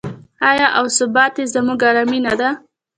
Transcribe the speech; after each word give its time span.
آیا 0.49 0.67
او 0.77 0.85
ثبات 0.97 1.33
یې 1.39 1.45
زموږ 1.53 1.79
ارامي 1.89 2.19
نه 2.25 2.33
ده؟ 2.39 2.49